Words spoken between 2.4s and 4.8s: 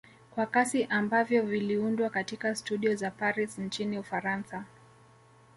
studio za Paris nchini Ufaransa